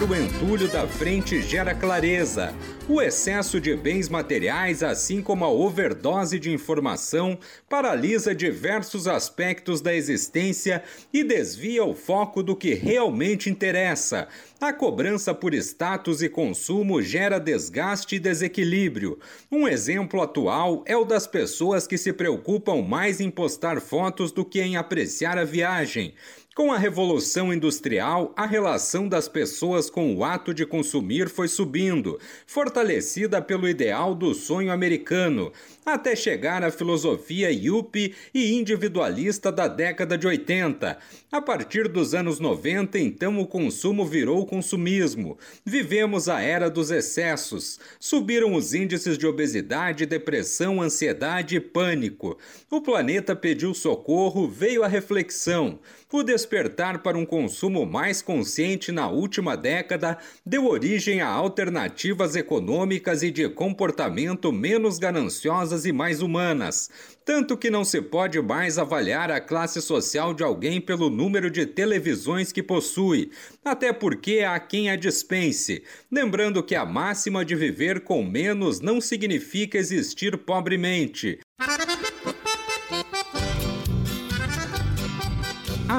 Tirar 0.00 0.12
o 0.12 0.16
entulho 0.16 0.68
da 0.68 0.88
frente 0.88 1.42
gera 1.42 1.74
clareza. 1.74 2.54
O 2.88 3.02
excesso 3.02 3.60
de 3.60 3.76
bens 3.76 4.08
materiais, 4.08 4.82
assim 4.82 5.20
como 5.22 5.44
a 5.44 5.50
overdose 5.50 6.38
de 6.38 6.50
informação, 6.50 7.38
paralisa 7.68 8.34
diversos 8.34 9.06
aspectos 9.06 9.80
da 9.80 9.94
existência 9.94 10.82
e 11.12 11.22
desvia 11.22 11.84
o 11.84 11.94
foco 11.94 12.42
do 12.42 12.56
que 12.56 12.72
realmente 12.72 13.50
interessa. 13.50 14.26
A 14.60 14.72
cobrança 14.72 15.34
por 15.34 15.54
status 15.54 16.22
e 16.22 16.28
consumo 16.28 17.02
gera 17.02 17.38
desgaste 17.38 18.16
e 18.16 18.18
desequilíbrio. 18.18 19.18
Um 19.50 19.68
exemplo 19.68 20.22
atual 20.22 20.82
é 20.86 20.96
o 20.96 21.04
das 21.04 21.26
pessoas 21.26 21.86
que 21.86 21.98
se 21.98 22.12
preocupam 22.12 22.82
mais 22.82 23.20
em 23.20 23.30
postar 23.30 23.80
fotos 23.80 24.32
do 24.32 24.44
que 24.44 24.60
em 24.60 24.76
apreciar 24.76 25.38
a 25.38 25.44
viagem. 25.44 26.14
Com 26.52 26.72
a 26.72 26.78
Revolução 26.78 27.54
Industrial, 27.54 28.34
a 28.36 28.44
relação 28.44 29.08
das 29.08 29.28
pessoas 29.28 29.88
com 29.88 30.16
o 30.16 30.24
ato 30.24 30.52
de 30.52 30.66
consumir 30.66 31.28
foi 31.28 31.46
subindo, 31.46 32.18
fortalecida 32.44 33.40
pelo 33.40 33.68
ideal 33.68 34.16
do 34.16 34.34
sonho 34.34 34.72
americano, 34.72 35.52
até 35.86 36.16
chegar 36.16 36.64
à 36.64 36.70
filosofia 36.72 37.52
yuppie 37.52 38.16
e 38.34 38.52
individualista 38.58 39.52
da 39.52 39.68
década 39.68 40.18
de 40.18 40.26
80. 40.26 40.98
A 41.30 41.40
partir 41.40 41.86
dos 41.86 42.14
anos 42.14 42.40
90, 42.40 42.98
então, 42.98 43.38
o 43.38 43.46
consumo 43.46 44.04
virou 44.04 44.44
consumismo. 44.44 45.38
Vivemos 45.64 46.28
a 46.28 46.40
era 46.40 46.68
dos 46.68 46.90
excessos. 46.90 47.78
Subiram 48.00 48.54
os 48.54 48.74
índices 48.74 49.16
de 49.16 49.24
obesidade, 49.24 50.04
depressão, 50.04 50.82
ansiedade 50.82 51.54
e 51.54 51.60
pânico. 51.60 52.36
O 52.68 52.80
planeta 52.80 53.36
pediu 53.36 53.72
socorro, 53.72 54.48
veio 54.48 54.82
a 54.82 54.88
reflexão. 54.88 55.78
O 56.12 56.24
despertar 56.24 57.04
para 57.04 57.16
um 57.16 57.24
consumo 57.24 57.86
mais 57.86 58.20
consciente 58.20 58.90
na 58.90 59.08
última 59.08 59.56
década 59.56 60.18
deu 60.44 60.66
origem 60.66 61.20
a 61.20 61.28
alternativas 61.28 62.34
econômicas 62.34 63.22
e 63.22 63.30
de 63.30 63.48
comportamento 63.48 64.50
menos 64.50 64.98
gananciosas 64.98 65.86
e 65.86 65.92
mais 65.92 66.20
humanas. 66.20 66.90
Tanto 67.24 67.56
que 67.56 67.70
não 67.70 67.84
se 67.84 68.02
pode 68.02 68.42
mais 68.42 68.76
avaliar 68.76 69.30
a 69.30 69.40
classe 69.40 69.80
social 69.80 70.34
de 70.34 70.42
alguém 70.42 70.80
pelo 70.80 71.08
número 71.08 71.48
de 71.48 71.64
televisões 71.64 72.50
que 72.50 72.60
possui, 72.60 73.30
até 73.64 73.92
porque 73.92 74.40
há 74.40 74.58
quem 74.58 74.90
a 74.90 74.96
dispense. 74.96 75.84
Lembrando 76.10 76.60
que 76.60 76.74
a 76.74 76.84
máxima 76.84 77.44
de 77.44 77.54
viver 77.54 78.00
com 78.00 78.24
menos 78.24 78.80
não 78.80 79.00
significa 79.00 79.78
existir 79.78 80.36
pobremente. 80.38 81.38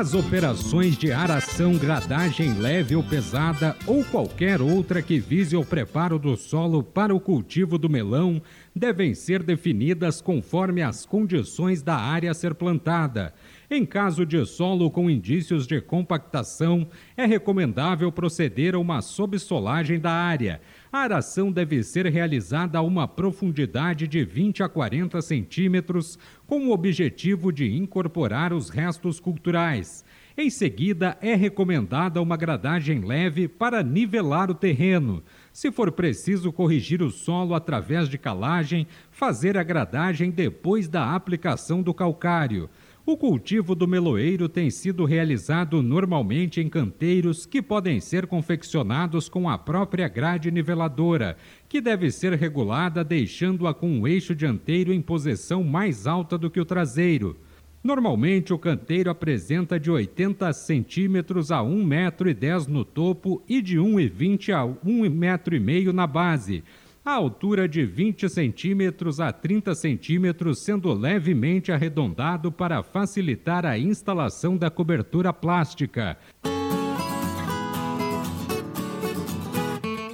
As 0.02 0.16
operações 0.16 0.98
de 0.98 1.12
aração, 1.12 1.78
gradagem 1.78 2.56
leve 2.56 2.96
ou 2.96 3.04
pesada 3.04 3.78
ou 3.86 4.04
qualquer 4.04 4.60
outra 4.60 5.00
que 5.00 5.20
vise 5.20 5.56
o 5.56 5.64
preparo 5.64 6.18
do 6.18 6.36
solo 6.36 6.82
para 6.82 7.14
o 7.14 7.20
cultivo 7.20 7.78
do 7.78 7.88
melão 7.88 8.42
devem 8.76 9.14
ser 9.14 9.44
definidas 9.44 10.20
conforme 10.20 10.82
as 10.82 11.06
condições 11.06 11.84
da 11.84 11.98
área 11.98 12.32
a 12.32 12.34
ser 12.34 12.56
plantada. 12.56 13.32
Em 13.74 13.86
caso 13.86 14.26
de 14.26 14.46
solo 14.46 14.92
com 14.92 15.10
indícios 15.10 15.66
de 15.66 15.80
compactação, 15.80 16.86
é 17.16 17.26
recomendável 17.26 18.12
proceder 18.12 18.76
a 18.76 18.78
uma 18.78 19.02
subsolagem 19.02 19.98
da 19.98 20.12
área 20.12 20.60
a 20.92 21.00
aração 21.00 21.50
deve 21.50 21.82
ser 21.84 22.06
realizada 22.08 22.78
a 22.78 22.82
uma 22.82 23.08
profundidade 23.08 24.10
de 24.10 24.26
20 24.26 24.62
a 24.62 24.68
40 24.68 25.22
centímetros, 25.22 26.20
com 26.46 26.68
o 26.68 26.72
objetivo 26.74 27.50
de 27.50 27.74
incorporar 27.74 28.52
os 28.52 28.70
restos 28.70 29.18
culturais. 29.18 30.04
Em 30.38 30.50
seguida, 30.50 31.18
é 31.22 31.34
recomendada 31.34 32.22
uma 32.22 32.36
gradagem 32.36 33.00
leve 33.06 33.48
para 33.48 33.82
nivelar 33.82 34.52
o 34.52 34.56
terreno. 34.56 35.24
Se 35.54 35.72
for 35.72 35.94
preciso 35.94 36.52
corrigir 36.52 37.02
o 37.02 37.10
solo 37.10 37.56
através 37.56 38.10
de 38.10 38.18
calagem, 38.18 38.86
fazer 39.12 39.58
a 39.58 39.64
gradagem 39.64 40.30
depois 40.30 40.90
da 40.90 41.16
aplicação 41.16 41.82
do 41.82 41.94
calcário. 41.94 42.70
O 43.04 43.18
cultivo 43.18 43.74
do 43.74 43.88
meloeiro 43.88 44.48
tem 44.48 44.70
sido 44.70 45.06
realizado 45.06 45.82
normalmente 45.82 46.62
em 46.62 46.70
canteiros 46.70 47.48
que 47.48 47.60
podem 47.60 48.00
ser 48.00 48.28
confeccionados 48.28 49.28
com 49.28 49.50
a 49.50 49.58
própria 49.58 50.08
grade 50.08 50.52
niveladora, 50.52 51.36
que 51.68 51.82
deve 51.82 52.12
ser 52.12 52.34
regulada 52.34 53.04
deixando-a 53.04 53.74
com 53.74 54.00
o 54.00 54.08
eixo 54.08 54.36
dianteiro 54.36 54.94
em 54.94 55.02
posição 55.02 55.64
mais 55.64 56.06
alta 56.06 56.38
do 56.38 56.50
que 56.52 56.60
o 56.60 56.66
traseiro. 56.66 57.36
Normalmente, 57.84 58.54
o 58.54 58.60
canteiro 58.60 59.10
apresenta 59.10 59.80
de 59.80 59.90
80 59.90 60.54
centímetros 60.54 61.52
a 61.52 61.62
1,10 61.62 61.84
metro 61.84 62.72
no 62.72 62.86
topo 62.86 63.42
e 63.50 63.64
de 63.64 63.80
1,20 63.80 64.54
a 64.54 64.64
1,5 64.64 65.10
metro 65.10 65.92
na 65.92 66.06
base, 66.06 66.64
a 67.04 67.14
altura 67.14 67.68
de 67.68 67.84
20 67.84 68.30
centímetros 68.30 69.20
a 69.20 69.32
30 69.32 69.74
centímetros, 69.74 70.60
sendo 70.60 70.94
levemente 70.94 71.72
arredondado 71.72 72.52
para 72.52 72.84
facilitar 72.84 73.66
a 73.66 73.78
instalação 73.78 74.56
da 74.56 74.70
cobertura 74.70 75.34
plástica. 75.34 76.18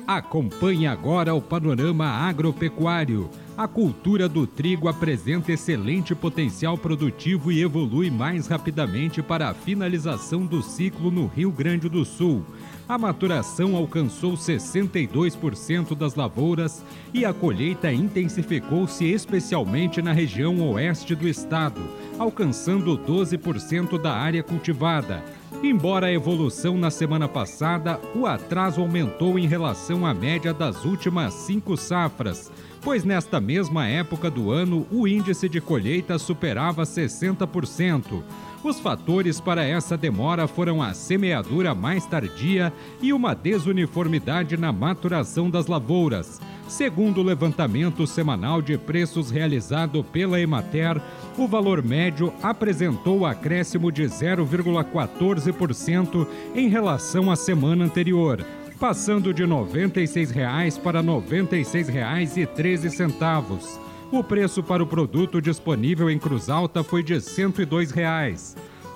Acompanhe 0.07 0.87
agora 0.87 1.33
o 1.33 1.41
panorama 1.41 2.05
agropecuário. 2.05 3.29
A 3.57 3.67
cultura 3.67 4.29
do 4.29 4.47
trigo 4.47 4.87
apresenta 4.87 5.51
excelente 5.51 6.15
potencial 6.15 6.77
produtivo 6.77 7.51
e 7.51 7.61
evolui 7.61 8.09
mais 8.09 8.47
rapidamente 8.47 9.21
para 9.21 9.49
a 9.49 9.53
finalização 9.53 10.45
do 10.45 10.61
ciclo 10.61 11.11
no 11.11 11.27
Rio 11.27 11.51
Grande 11.51 11.89
do 11.89 12.05
Sul 12.05 12.45
a 12.87 12.97
maturação 12.97 13.75
alcançou 13.75 14.33
62% 14.33 15.95
das 15.95 16.15
lavouras 16.15 16.83
e 17.13 17.25
a 17.25 17.33
colheita 17.33 17.91
intensificou-se 17.91 19.05
especialmente 19.05 20.01
na 20.01 20.13
região 20.13 20.59
oeste 20.71 21.13
do 21.13 21.27
estado, 21.27 21.81
alcançando 22.17 22.97
12% 22.97 24.01
da 24.01 24.13
área 24.13 24.41
cultivada. 24.41 25.23
Embora 25.61 26.07
a 26.07 26.13
evolução 26.13 26.77
na 26.77 26.91
semana 26.91 27.27
passada, 27.27 27.99
o 28.15 28.25
atraso 28.25 28.79
aumentou 28.79 29.39
em 29.39 29.47
relação 29.47 30.05
à 30.05 30.13
média 30.13 30.53
das 30.53 30.85
últimas 30.85 31.33
cinco 31.33 31.75
safras, 31.75 32.51
pois 32.81 33.03
nesta 33.03 33.41
mesma 33.41 33.87
época 33.87 34.29
do 34.29 34.51
ano 34.51 34.85
o 34.91 35.07
índice 35.07 35.49
de 35.49 35.59
colheita 35.59 36.17
superava 36.19 36.83
60%. 36.83 38.23
Os 38.67 38.79
fatores 38.81 39.39
para 39.39 39.63
essa 39.63 39.95
demora 39.95 40.45
foram 40.45 40.83
a 40.83 40.93
semeadura 40.93 41.73
mais 41.73 42.05
tardia 42.05 42.73
e 43.01 43.13
uma 43.13 43.33
desuniformidade 43.33 44.57
na 44.57 44.73
maturação 44.73 45.49
das 45.49 45.67
lavouras. 45.67 46.41
Segundo 46.67 47.21
o 47.21 47.23
levantamento 47.23 48.05
semanal 48.05 48.61
de 48.61 48.77
preços 48.77 49.31
realizado 49.31 50.03
pela 50.03 50.37
Emater, 50.37 51.01
o 51.37 51.47
valor 51.47 51.81
médio 51.81 52.33
apresentou 52.43 53.25
acréscimo 53.25 53.89
de 53.89 54.03
0,14% 54.03 56.27
em 56.53 56.67
relação 56.67 57.31
à 57.31 57.37
semana 57.37 57.85
anterior, 57.85 58.45
passando 58.77 59.33
de 59.33 59.43
R$ 59.43 59.49
96,00 59.49 60.81
para 60.81 60.99
R$ 60.99 61.07
96,13 61.07 63.86
o 64.11 64.23
preço 64.23 64.63
para 64.63 64.81
o 64.81 64.87
produto 64.87 65.39
disponível 65.41 66.09
em 66.09 66.17
Cruz 66.17 66.49
Alta 66.49 66.81
foi 66.83 67.03
de 67.03 67.19
102 67.19 67.91
reais. 67.91 68.55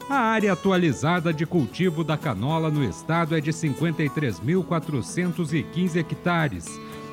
A 0.10 0.16
área 0.16 0.54
atualizada 0.54 1.34
de 1.34 1.46
cultivo 1.46 2.04
da 2.04 2.18
canola 2.18 2.70
no 2.70 2.84
estado 2.84 3.36
é 3.36 3.42
de 3.42 3.52
53.415 3.52 5.96
hectares. 5.96 6.68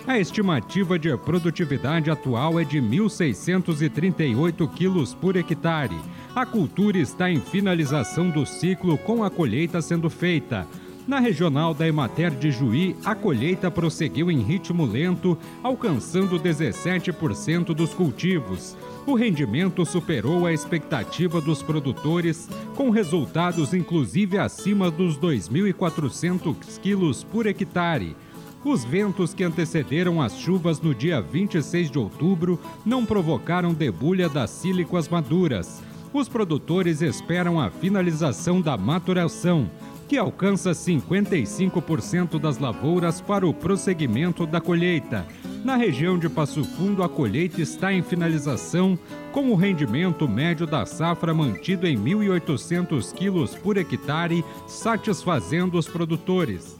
A 0.06 0.19
estimativa 0.19 0.99
de 0.99 1.14
produtividade 1.19 2.11
atual 2.11 2.58
é 2.58 2.64
de 2.64 2.78
1.638 2.78 4.67
quilos 4.72 5.12
por 5.14 5.37
hectare. 5.37 5.94
A 6.34 6.46
cultura 6.46 6.96
está 6.99 7.31
em 7.31 7.40
finalização 7.40 8.31
do 8.31 8.46
ciclo 8.46 8.96
com 8.99 9.22
a 9.22 9.31
colheita 9.31 9.82
sendo 9.82 10.08
feita. 10.08 10.67
Na 11.08 11.20
regional 11.20 11.72
da 11.72 11.88
Emater 11.88 12.31
de 12.31 12.50
Juí, 12.50 12.94
a 13.02 13.14
colheita 13.14 13.70
prosseguiu 13.70 14.31
em 14.31 14.43
ritmo 14.43 14.84
lento, 14.84 15.38
alcançando 15.62 16.38
17% 16.38 17.72
dos 17.72 17.94
cultivos. 17.94 18.76
O 19.06 19.14
rendimento 19.14 19.87
superou 19.87 20.44
a 20.44 20.52
expectativa 20.52 21.40
dos 21.40 21.62
produtores, 21.62 22.46
com 22.76 22.90
resultados 22.90 23.72
inclusive 23.72 24.37
acima 24.37 24.90
dos 24.90 25.16
2.400 25.16 26.78
quilos 26.78 27.25
por 27.25 27.46
hectare. 27.46 28.14
Os 28.62 28.84
ventos 28.84 29.32
que 29.32 29.44
antecederam 29.44 30.20
as 30.20 30.38
chuvas 30.38 30.78
no 30.78 30.94
dia 30.94 31.22
26 31.22 31.90
de 31.90 31.99
outubro 31.99 32.60
não 32.84 33.06
provocaram 33.06 33.72
debulha 33.72 34.28
das 34.28 34.50
sílicas 34.50 35.08
maduras. 35.08 35.82
Os 36.12 36.28
produtores 36.28 37.00
esperam 37.00 37.58
a 37.60 37.70
finalização 37.70 38.60
da 38.60 38.76
maturação, 38.76 39.70
que 40.08 40.16
alcança 40.16 40.70
55% 40.70 42.40
das 42.40 42.58
lavouras 42.58 43.20
para 43.20 43.46
o 43.46 43.52
prosseguimento 43.52 44.46
da 44.46 44.58
colheita. 44.58 45.26
Na 45.62 45.76
região 45.76 46.19
de 46.19 46.31
Passo 46.31 46.64
Fundo, 46.64 47.02
a 47.02 47.08
colheita 47.08 47.60
está 47.60 47.93
em 47.93 48.02
finalização, 48.02 48.99
com 49.32 49.50
o 49.50 49.55
rendimento 49.55 50.26
médio 50.26 50.66
da 50.66 50.87
safra 50.87 51.34
mantido 51.34 51.87
em 51.87 51.96
1.800 51.99 53.12
quilos 53.12 53.55
por 53.55 53.76
hectare, 53.76 54.43
satisfazendo 54.66 55.76
os 55.76 55.87
produtores. 55.87 56.78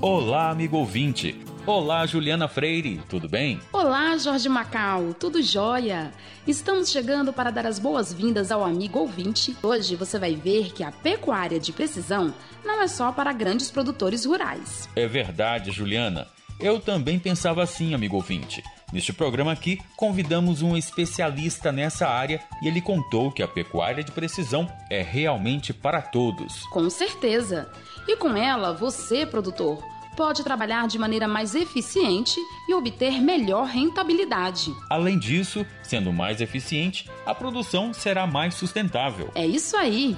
Olá, 0.00 0.50
amigo 0.50 0.76
ouvinte! 0.76 1.51
Olá, 1.64 2.04
Juliana 2.06 2.48
Freire, 2.48 3.00
tudo 3.08 3.28
bem? 3.28 3.60
Olá, 3.72 4.16
Jorge 4.18 4.48
Macau, 4.48 5.14
tudo 5.14 5.40
jóia? 5.40 6.12
Estamos 6.44 6.90
chegando 6.90 7.32
para 7.32 7.52
dar 7.52 7.66
as 7.66 7.78
boas-vindas 7.78 8.50
ao 8.50 8.64
amigo 8.64 8.98
ouvinte. 8.98 9.56
Hoje 9.62 9.94
você 9.94 10.18
vai 10.18 10.34
ver 10.34 10.72
que 10.72 10.82
a 10.82 10.90
pecuária 10.90 11.60
de 11.60 11.72
precisão 11.72 12.34
não 12.64 12.82
é 12.82 12.88
só 12.88 13.12
para 13.12 13.32
grandes 13.32 13.70
produtores 13.70 14.24
rurais. 14.24 14.88
É 14.96 15.06
verdade, 15.06 15.70
Juliana. 15.70 16.26
Eu 16.58 16.80
também 16.80 17.16
pensava 17.16 17.62
assim, 17.62 17.94
amigo 17.94 18.16
ouvinte. 18.16 18.60
Neste 18.92 19.12
programa 19.12 19.52
aqui, 19.52 19.80
convidamos 19.96 20.62
um 20.62 20.76
especialista 20.76 21.70
nessa 21.70 22.08
área 22.08 22.42
e 22.60 22.66
ele 22.66 22.80
contou 22.80 23.30
que 23.30 23.42
a 23.42 23.46
pecuária 23.46 24.02
de 24.02 24.10
precisão 24.10 24.68
é 24.90 25.00
realmente 25.00 25.72
para 25.72 26.02
todos. 26.02 26.66
Com 26.72 26.90
certeza. 26.90 27.70
E 28.08 28.16
com 28.16 28.36
ela, 28.36 28.72
você, 28.72 29.24
produtor, 29.24 29.82
pode 30.16 30.42
trabalhar 30.42 30.86
de 30.86 30.98
maneira 30.98 31.26
mais 31.26 31.54
eficiente 31.54 32.38
e 32.68 32.74
obter 32.74 33.20
melhor 33.20 33.66
rentabilidade. 33.66 34.74
Além 34.88 35.18
disso, 35.18 35.66
sendo 35.82 36.12
mais 36.12 36.40
eficiente, 36.40 37.10
a 37.26 37.34
produção 37.34 37.92
será 37.92 38.26
mais 38.26 38.54
sustentável. 38.54 39.30
É 39.34 39.46
isso 39.46 39.76
aí! 39.76 40.16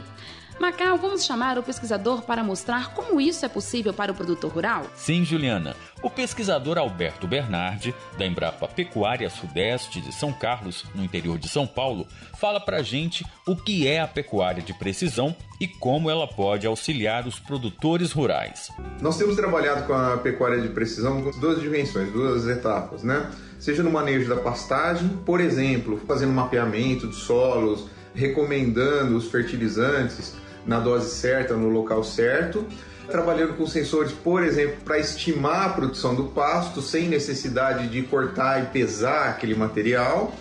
Macau, 0.58 0.96
vamos 0.96 1.24
chamar 1.24 1.58
o 1.58 1.62
pesquisador 1.62 2.22
para 2.22 2.44
mostrar 2.44 2.94
como 2.94 3.20
isso 3.20 3.44
é 3.44 3.48
possível 3.48 3.92
para 3.92 4.12
o 4.12 4.14
produtor 4.14 4.52
rural? 4.52 4.86
Sim, 4.94 5.24
Juliana. 5.24 5.74
O 6.00 6.08
pesquisador 6.08 6.78
Alberto 6.78 7.26
Bernardi, 7.26 7.94
da 8.16 8.24
Embrapa 8.24 8.68
Pecuária 8.68 9.28
Sudeste 9.28 10.00
de 10.00 10.12
São 10.12 10.32
Carlos, 10.32 10.84
no 10.94 11.02
interior 11.02 11.38
de 11.38 11.48
São 11.48 11.66
Paulo, 11.66 12.06
fala 12.38 12.60
para 12.60 12.78
a 12.78 12.82
gente 12.82 13.26
o 13.46 13.56
que 13.56 13.88
é 13.88 14.00
a 14.00 14.06
pecuária 14.06 14.62
de 14.62 14.72
precisão 14.72 15.34
e 15.60 15.66
como 15.66 16.08
ela 16.08 16.26
pode 16.26 16.66
auxiliar 16.66 17.26
os 17.26 17.38
produtores 17.38 18.12
rurais. 18.12 18.70
Nós 19.00 19.18
temos 19.18 19.34
trabalhado 19.34 19.86
com 19.86 19.94
a 19.94 20.16
pecuária 20.18 20.60
de 20.60 20.68
precisão 20.68 21.22
com 21.22 21.30
duas 21.40 21.60
dimensões, 21.60 22.12
duas 22.12 22.46
etapas, 22.46 23.02
né? 23.02 23.30
Seja 23.58 23.82
no 23.82 23.90
manejo 23.90 24.28
da 24.28 24.36
pastagem, 24.36 25.08
por 25.24 25.40
exemplo, 25.40 26.00
fazendo 26.06 26.32
mapeamento 26.32 27.08
de 27.08 27.16
solos, 27.16 27.88
recomendando 28.14 29.16
os 29.16 29.30
fertilizantes, 29.30 30.34
na 30.66 30.80
dose 30.80 31.10
certa, 31.14 31.54
no 31.54 31.68
local 31.68 32.02
certo. 32.04 32.66
Trabalhando 33.08 33.54
com 33.54 33.66
sensores, 33.66 34.12
por 34.12 34.42
exemplo, 34.42 34.76
para 34.84 34.98
estimar 34.98 35.66
a 35.66 35.68
produção 35.70 36.14
do 36.14 36.24
pasto 36.24 36.80
sem 36.80 37.08
necessidade 37.08 37.88
de 37.88 38.02
cortar 38.02 38.62
e 38.62 38.66
pesar 38.66 39.28
aquele 39.28 39.54
material. 39.54 40.34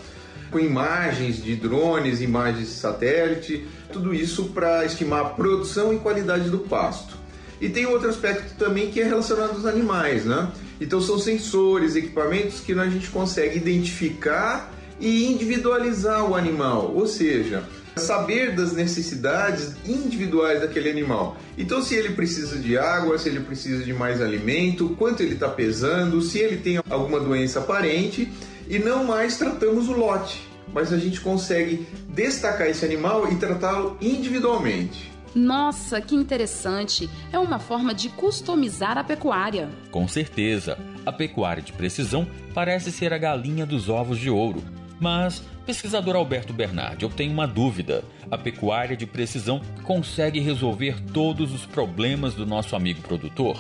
Com 0.50 0.60
imagens 0.60 1.44
de 1.44 1.56
drones, 1.56 2.22
imagens 2.22 2.68
de 2.70 2.75
satélite, 2.75 3.68
tudo 3.92 4.14
isso 4.14 4.46
para 4.50 4.86
estimar 4.86 5.22
a 5.22 5.30
produção 5.30 5.94
e 5.94 5.98
qualidade 5.98 6.50
do 6.50 6.60
pasto. 6.60 7.18
E 7.60 7.70
tem 7.70 7.86
outro 7.86 8.10
aspecto 8.10 8.56
também 8.58 8.92
que 8.92 9.02
é 9.02 9.04
relacionado 9.04 9.52
aos 9.52 9.66
animais, 9.66 10.25
né? 10.25 10.52
Então 10.80 11.02
são 11.02 11.18
sensores, 11.18 11.96
equipamentos 11.96 12.60
que 12.60 12.74
a 12.74 12.86
gente 12.88 13.10
consegue 13.10 13.58
identificar 13.58 14.72
e 15.00 15.31
individualizar 15.31 16.30
o 16.30 16.36
animal, 16.36 16.94
ou 16.94 17.08
seja, 17.08 17.64
saber 17.95 18.56
das 18.56 18.74
necessidades 18.74 19.75
individuais 19.86 20.62
daquele 20.62 20.90
animal. 20.90 21.38
Então, 21.57 21.81
se 21.81 21.95
ele 21.95 22.10
precisa 22.10 22.57
de 22.57 22.78
água, 22.78 23.18
se 23.18 23.30
ele 23.30 23.42
precisa 23.42 23.84
de 23.84 23.94
mais 23.94 24.22
alimento, 24.22 24.95
quanto 24.98 25.22
ele 25.22 25.34
está 25.34 25.50
pesando, 25.50 26.22
se 26.22 26.40
ele 26.40 26.57
tem 26.57 26.78
alguma 26.90 27.19
doença 27.19 27.60
aparente, 27.60 28.31
e 28.68 28.80
não 28.80 29.04
mais 29.04 29.38
tratamos 29.38 29.90
o 29.90 29.94
lote, 29.94 30.42
mas 30.74 30.92
a 30.92 30.98
gente 30.98 31.22
consegue 31.22 31.88
destacar 32.10 32.68
esse 32.68 32.84
animal 32.86 33.31
e 33.31 33.36
tratá-lo 33.36 33.98
individualmente. 34.01 35.12
Nossa, 35.36 36.00
que 36.00 36.16
interessante! 36.16 37.10
É 37.31 37.39
uma 37.39 37.57
forma 37.57 37.94
de 37.94 38.10
customizar 38.10 38.98
a 38.98 39.04
pecuária. 39.04 39.68
Com 39.89 40.07
certeza, 40.07 40.78
a 41.06 41.12
pecuária 41.12 41.63
de 41.63 41.74
precisão 41.74 42.28
parece 42.54 42.92
ser 42.92 43.12
a 43.13 43.18
galinha 43.18 43.66
dos 43.66 43.89
ovos 43.89 44.19
de 44.19 44.30
ouro. 44.30 44.63
Mas, 45.03 45.44
pesquisador 45.65 46.15
Alberto 46.15 46.53
Bernardi, 46.53 47.03
eu 47.03 47.09
tenho 47.09 47.33
uma 47.33 47.45
dúvida. 47.45 48.05
A 48.31 48.38
pecuária 48.38 48.95
de 48.95 49.05
precisão 49.05 49.61
consegue 49.83 50.39
resolver 50.39 50.95
todos 51.11 51.53
os 51.53 51.65
problemas 51.65 52.33
do 52.35 52.45
nosso 52.45 52.73
amigo 52.73 53.01
produtor? 53.01 53.57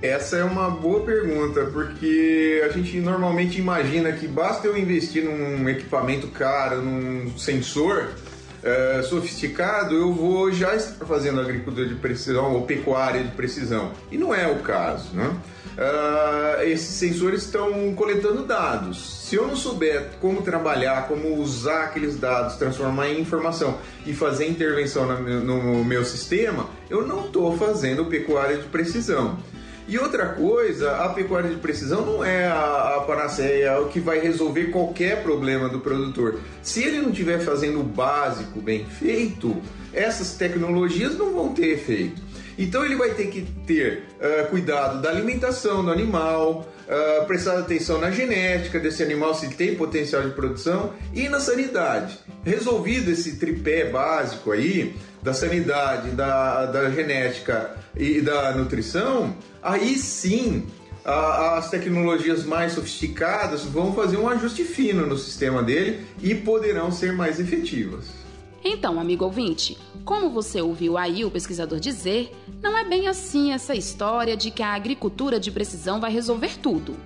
Essa 0.00 0.36
é 0.36 0.44
uma 0.44 0.70
boa 0.70 1.00
pergunta, 1.00 1.64
porque 1.72 2.62
a 2.64 2.68
gente 2.68 2.98
normalmente 2.98 3.58
imagina 3.58 4.12
que 4.12 4.28
basta 4.28 4.68
eu 4.68 4.78
investir 4.78 5.24
num 5.24 5.68
equipamento 5.68 6.28
caro, 6.28 6.80
num 6.80 7.36
sensor 7.36 8.14
é, 8.66 9.02
sofisticado, 9.02 9.94
eu 9.94 10.12
vou 10.12 10.50
já 10.50 10.74
estar 10.74 11.06
fazendo 11.06 11.40
agricultura 11.40 11.86
de 11.86 11.94
precisão 11.94 12.52
ou 12.52 12.62
pecuária 12.62 13.22
de 13.22 13.30
precisão. 13.30 13.92
E 14.10 14.18
não 14.18 14.34
é 14.34 14.48
o 14.48 14.56
caso, 14.56 15.14
né? 15.14 15.34
Uh, 15.76 16.62
esses 16.62 16.94
sensores 16.94 17.42
estão 17.42 17.92
coletando 17.94 18.44
dados. 18.44 19.26
Se 19.26 19.36
eu 19.36 19.46
não 19.46 19.54
souber 19.54 20.12
como 20.22 20.40
trabalhar, 20.40 21.06
como 21.06 21.36
usar 21.36 21.84
aqueles 21.84 22.16
dados, 22.16 22.56
transformar 22.56 23.10
em 23.10 23.20
informação 23.20 23.76
e 24.06 24.14
fazer 24.14 24.48
intervenção 24.48 25.06
no 25.06 25.84
meu 25.84 26.02
sistema, 26.02 26.66
eu 26.88 27.06
não 27.06 27.26
estou 27.26 27.58
fazendo 27.58 28.06
pecuária 28.06 28.56
de 28.56 28.64
precisão. 28.64 29.38
E 29.88 29.98
outra 29.98 30.26
coisa, 30.30 30.96
a 30.96 31.10
pecuária 31.10 31.48
de 31.48 31.56
precisão 31.56 32.04
não 32.04 32.24
é 32.24 32.46
a, 32.46 32.96
a 32.96 33.00
panaceia, 33.06 33.80
o 33.80 33.88
que 33.88 34.00
vai 34.00 34.18
resolver 34.18 34.66
qualquer 34.66 35.22
problema 35.22 35.68
do 35.68 35.78
produtor. 35.78 36.40
Se 36.60 36.82
ele 36.82 37.00
não 37.00 37.10
estiver 37.10 37.38
fazendo 37.38 37.80
o 37.80 37.84
básico 37.84 38.60
bem 38.60 38.84
feito, 38.84 39.56
essas 39.92 40.34
tecnologias 40.34 41.16
não 41.16 41.32
vão 41.32 41.54
ter 41.54 41.68
efeito. 41.68 42.20
Então 42.58 42.84
ele 42.84 42.96
vai 42.96 43.10
ter 43.10 43.26
que 43.26 43.42
ter 43.66 44.04
uh, 44.18 44.48
cuidado 44.48 45.00
da 45.00 45.10
alimentação 45.10 45.84
do 45.84 45.90
animal, 45.92 46.66
uh, 46.88 47.26
prestar 47.26 47.58
atenção 47.58 48.00
na 48.00 48.10
genética 48.10 48.80
desse 48.80 49.02
animal, 49.02 49.34
se 49.34 49.48
tem 49.50 49.74
potencial 49.76 50.22
de 50.22 50.30
produção, 50.30 50.94
e 51.12 51.28
na 51.28 51.38
sanidade. 51.38 52.18
Resolvido 52.44 53.10
esse 53.10 53.36
tripé 53.36 53.90
básico 53.90 54.52
aí, 54.52 54.96
da 55.22 55.32
sanidade, 55.32 56.10
da, 56.10 56.66
da 56.66 56.90
genética 56.90 57.76
e 57.96 58.20
da 58.20 58.52
nutrição, 58.52 59.36
aí 59.62 59.96
sim 59.96 60.66
as 61.04 61.70
tecnologias 61.70 62.44
mais 62.44 62.72
sofisticadas 62.72 63.64
vão 63.64 63.92
fazer 63.92 64.16
um 64.16 64.28
ajuste 64.28 64.64
fino 64.64 65.06
no 65.06 65.16
sistema 65.16 65.62
dele 65.62 66.04
e 66.20 66.34
poderão 66.34 66.90
ser 66.90 67.12
mais 67.12 67.38
efetivas. 67.38 68.06
Então, 68.64 68.98
amigo 68.98 69.24
ouvinte, 69.24 69.78
como 70.04 70.28
você 70.28 70.60
ouviu 70.60 70.98
aí 70.98 71.24
o 71.24 71.30
pesquisador 71.30 71.78
dizer, 71.78 72.32
não 72.60 72.76
é 72.76 72.84
bem 72.84 73.06
assim 73.06 73.52
essa 73.52 73.76
história 73.76 74.36
de 74.36 74.50
que 74.50 74.62
a 74.62 74.74
agricultura 74.74 75.38
de 75.38 75.52
precisão 75.52 76.00
vai 76.00 76.10
resolver 76.10 76.58
tudo. 76.58 76.96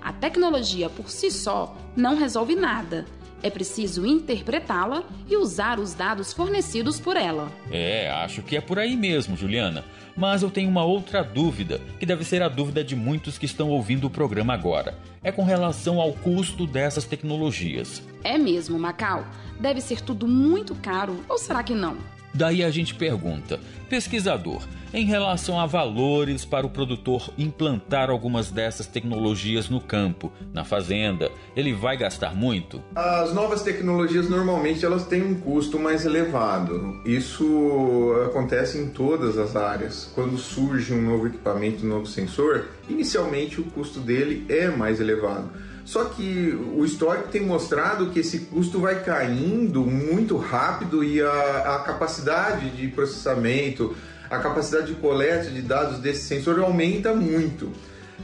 A 0.00 0.12
tecnologia 0.12 0.88
por 0.88 1.10
si 1.10 1.28
só 1.28 1.76
não 1.96 2.16
resolve 2.16 2.54
nada. 2.54 3.04
É 3.42 3.50
preciso 3.50 4.04
interpretá-la 4.04 5.04
e 5.28 5.36
usar 5.36 5.78
os 5.78 5.94
dados 5.94 6.32
fornecidos 6.32 6.98
por 6.98 7.16
ela. 7.16 7.50
É, 7.70 8.10
acho 8.10 8.42
que 8.42 8.56
é 8.56 8.60
por 8.60 8.78
aí 8.78 8.96
mesmo, 8.96 9.36
Juliana. 9.36 9.84
Mas 10.16 10.42
eu 10.42 10.50
tenho 10.50 10.68
uma 10.68 10.82
outra 10.84 11.22
dúvida, 11.22 11.80
que 12.00 12.04
deve 12.04 12.24
ser 12.24 12.42
a 12.42 12.48
dúvida 12.48 12.82
de 12.82 12.96
muitos 12.96 13.38
que 13.38 13.46
estão 13.46 13.68
ouvindo 13.68 14.08
o 14.08 14.10
programa 14.10 14.52
agora. 14.52 14.98
É 15.22 15.30
com 15.30 15.44
relação 15.44 16.00
ao 16.00 16.12
custo 16.12 16.66
dessas 16.66 17.04
tecnologias. 17.04 18.02
É 18.24 18.36
mesmo, 18.36 18.78
Macau. 18.78 19.24
Deve 19.60 19.80
ser 19.80 20.00
tudo 20.00 20.26
muito 20.26 20.74
caro, 20.74 21.22
ou 21.28 21.38
será 21.38 21.62
que 21.62 21.74
não? 21.74 21.96
Daí 22.38 22.62
a 22.62 22.70
gente 22.70 22.94
pergunta, 22.94 23.58
pesquisador, 23.90 24.62
em 24.94 25.04
relação 25.04 25.58
a 25.58 25.66
valores 25.66 26.44
para 26.44 26.64
o 26.64 26.70
produtor 26.70 27.30
implantar 27.36 28.10
algumas 28.10 28.48
dessas 28.48 28.86
tecnologias 28.86 29.68
no 29.68 29.80
campo, 29.80 30.32
na 30.54 30.62
fazenda, 30.62 31.32
ele 31.56 31.72
vai 31.72 31.96
gastar 31.96 32.36
muito? 32.36 32.80
As 32.94 33.34
novas 33.34 33.62
tecnologias 33.62 34.30
normalmente 34.30 34.86
elas 34.86 35.04
têm 35.04 35.20
um 35.20 35.34
custo 35.40 35.80
mais 35.80 36.06
elevado. 36.06 37.02
Isso 37.04 38.14
acontece 38.26 38.78
em 38.78 38.90
todas 38.90 39.36
as 39.36 39.56
áreas. 39.56 40.08
Quando 40.14 40.38
surge 40.38 40.94
um 40.94 41.02
novo 41.02 41.26
equipamento, 41.26 41.84
um 41.84 41.88
novo 41.88 42.06
sensor, 42.06 42.66
inicialmente 42.88 43.60
o 43.60 43.64
custo 43.64 43.98
dele 43.98 44.46
é 44.48 44.68
mais 44.68 45.00
elevado 45.00 45.50
só 45.88 46.04
que 46.04 46.54
o 46.76 46.84
histórico 46.84 47.28
tem 47.28 47.40
mostrado 47.40 48.10
que 48.10 48.18
esse 48.20 48.40
custo 48.40 48.78
vai 48.78 49.02
caindo 49.02 49.80
muito 49.86 50.36
rápido 50.36 51.02
e 51.02 51.18
a, 51.22 51.76
a 51.76 51.78
capacidade 51.78 52.68
de 52.68 52.88
processamento, 52.88 53.96
a 54.28 54.38
capacidade 54.38 54.88
de 54.88 55.00
coleta 55.00 55.50
de 55.50 55.62
dados 55.62 55.98
desse 55.98 56.26
sensor 56.26 56.60
aumenta 56.60 57.14
muito. 57.14 57.72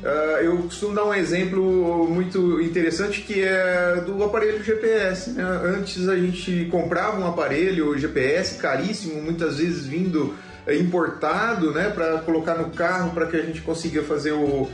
Uh, 0.03 0.43
eu 0.43 0.59
costumo 0.59 0.95
dar 0.95 1.07
um 1.07 1.15
exemplo 1.15 2.07
muito 2.07 2.61
interessante 2.61 3.23
que 3.23 3.43
é 3.43 4.03
do 4.05 4.23
aparelho 4.23 4.63
GPS. 4.63 5.31
Né? 5.31 5.43
Antes 5.43 6.07
a 6.07 6.17
gente 6.17 6.69
comprava 6.71 7.19
um 7.19 7.27
aparelho 7.27 7.97
GPS 7.97 8.59
caríssimo, 8.59 9.23
muitas 9.23 9.57
vezes 9.57 9.87
vindo 9.87 10.35
importado, 10.69 11.73
né, 11.73 11.91
para 11.91 12.19
colocar 12.19 12.55
no 12.55 12.71
carro 12.71 13.11
para 13.11 13.27
que 13.27 13.37
a 13.37 13.43
gente 13.43 13.61
consiga 13.61 14.03
fazer 14.03 14.33
o, 14.33 14.63
uh, 14.63 14.71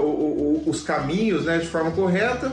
o, 0.00 0.62
o, 0.66 0.70
os 0.70 0.82
caminhos, 0.82 1.44
né, 1.44 1.58
de 1.58 1.66
forma 1.66 1.90
correta. 1.90 2.52